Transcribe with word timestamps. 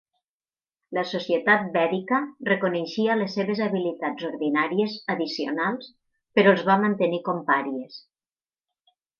La 0.97 1.01
societat 1.09 1.67
vèdica 1.75 2.21
reconeixia 2.47 3.17
les 3.19 3.35
seves 3.39 3.61
habilitats 3.67 4.27
ordinàries 4.31 4.97
addicionals, 5.17 5.93
però 6.39 6.55
els 6.57 6.67
va 6.71 6.79
mantenir 6.87 7.25
com 7.29 7.47
pàries. 7.53 8.05